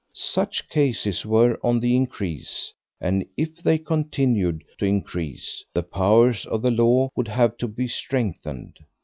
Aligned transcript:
Such 0.15 0.67
cases 0.67 1.27
were 1.27 1.59
on 1.63 1.79
the 1.79 1.95
increase, 1.95 2.73
and 2.99 3.23
if 3.37 3.57
they 3.57 3.77
continued 3.77 4.63
to 4.79 4.85
increase, 4.87 5.63
the 5.75 5.83
powers 5.83 6.47
of 6.47 6.63
the 6.63 6.71
law 6.71 7.09
would 7.15 7.27
have 7.27 7.55
to 7.57 7.67
be 7.67 7.87
strengthened. 7.87 8.79